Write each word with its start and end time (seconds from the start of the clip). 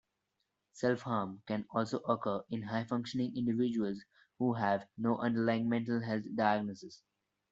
Self-harm 0.73 1.43
can 1.45 1.67
also 1.69 1.99
occur 1.99 2.41
in 2.49 2.63
high-functioning 2.63 3.37
individuals 3.37 4.03
who 4.39 4.53
have 4.55 4.87
no 4.97 5.19
underlying 5.19 5.69
mental 5.69 6.01
health 6.01 6.23
diagnosis. 6.33 7.03